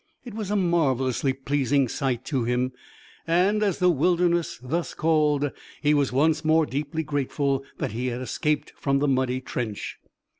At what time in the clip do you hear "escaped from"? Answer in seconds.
8.19-8.97